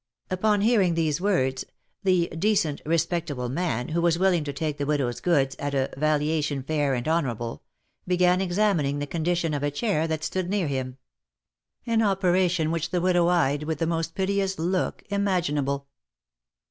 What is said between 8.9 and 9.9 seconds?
the condition of a